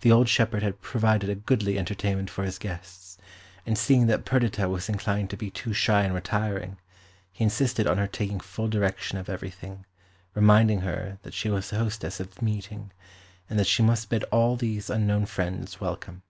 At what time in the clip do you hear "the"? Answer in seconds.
0.00-0.10, 11.68-11.78, 12.36-12.42